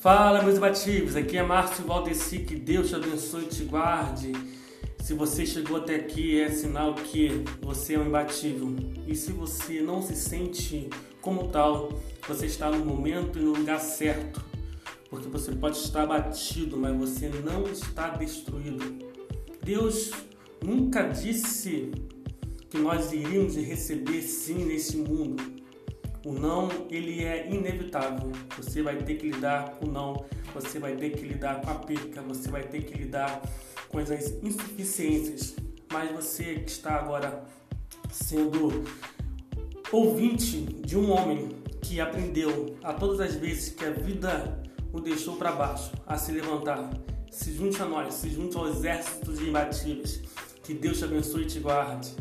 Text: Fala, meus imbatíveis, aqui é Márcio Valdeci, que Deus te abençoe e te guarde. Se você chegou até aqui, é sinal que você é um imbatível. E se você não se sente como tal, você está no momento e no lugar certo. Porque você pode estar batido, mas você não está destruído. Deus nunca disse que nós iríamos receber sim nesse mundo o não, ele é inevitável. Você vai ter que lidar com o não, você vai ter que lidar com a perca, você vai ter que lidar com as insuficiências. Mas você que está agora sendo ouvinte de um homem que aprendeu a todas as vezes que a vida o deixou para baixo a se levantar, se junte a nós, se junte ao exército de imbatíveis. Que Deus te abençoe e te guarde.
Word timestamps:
Fala, 0.00 0.42
meus 0.42 0.56
imbatíveis, 0.56 1.14
aqui 1.14 1.36
é 1.36 1.42
Márcio 1.42 1.84
Valdeci, 1.84 2.38
que 2.38 2.54
Deus 2.54 2.88
te 2.88 2.94
abençoe 2.94 3.42
e 3.42 3.48
te 3.48 3.64
guarde. 3.64 4.32
Se 4.98 5.12
você 5.12 5.44
chegou 5.44 5.76
até 5.76 5.96
aqui, 5.96 6.40
é 6.40 6.48
sinal 6.48 6.94
que 6.94 7.44
você 7.60 7.96
é 7.96 7.98
um 7.98 8.06
imbatível. 8.06 8.74
E 9.06 9.14
se 9.14 9.30
você 9.30 9.82
não 9.82 10.00
se 10.00 10.16
sente 10.16 10.88
como 11.20 11.48
tal, 11.48 12.00
você 12.26 12.46
está 12.46 12.70
no 12.70 12.82
momento 12.82 13.38
e 13.38 13.42
no 13.42 13.52
lugar 13.52 13.78
certo. 13.78 14.42
Porque 15.10 15.28
você 15.28 15.52
pode 15.52 15.76
estar 15.76 16.06
batido, 16.06 16.78
mas 16.78 16.96
você 16.96 17.28
não 17.28 17.64
está 17.64 18.08
destruído. 18.08 19.06
Deus 19.62 20.12
nunca 20.64 21.02
disse 21.02 21.90
que 22.70 22.78
nós 22.78 23.12
iríamos 23.12 23.54
receber 23.54 24.22
sim 24.22 24.64
nesse 24.64 24.96
mundo 24.96 25.60
o 26.24 26.32
não, 26.32 26.68
ele 26.90 27.24
é 27.24 27.50
inevitável. 27.50 28.30
Você 28.56 28.82
vai 28.82 28.96
ter 28.96 29.16
que 29.16 29.30
lidar 29.30 29.70
com 29.76 29.86
o 29.86 29.90
não, 29.90 30.24
você 30.52 30.78
vai 30.78 30.96
ter 30.96 31.10
que 31.10 31.22
lidar 31.26 31.60
com 31.60 31.70
a 31.70 31.74
perca, 31.74 32.22
você 32.22 32.50
vai 32.50 32.62
ter 32.62 32.82
que 32.82 32.96
lidar 32.96 33.40
com 33.88 33.98
as 33.98 34.10
insuficiências. 34.42 35.56
Mas 35.92 36.12
você 36.12 36.56
que 36.56 36.70
está 36.70 36.94
agora 36.94 37.42
sendo 38.10 38.84
ouvinte 39.90 40.60
de 40.60 40.96
um 40.96 41.10
homem 41.10 41.48
que 41.82 42.00
aprendeu 42.00 42.76
a 42.82 42.92
todas 42.92 43.20
as 43.20 43.34
vezes 43.34 43.70
que 43.70 43.84
a 43.84 43.90
vida 43.90 44.62
o 44.92 45.00
deixou 45.00 45.36
para 45.36 45.52
baixo 45.52 45.92
a 46.06 46.16
se 46.16 46.32
levantar, 46.32 46.90
se 47.30 47.52
junte 47.54 47.80
a 47.80 47.86
nós, 47.86 48.14
se 48.14 48.28
junte 48.30 48.56
ao 48.56 48.68
exército 48.68 49.32
de 49.32 49.48
imbatíveis. 49.48 50.22
Que 50.62 50.74
Deus 50.74 50.98
te 50.98 51.04
abençoe 51.04 51.42
e 51.42 51.46
te 51.46 51.58
guarde. 51.58 52.14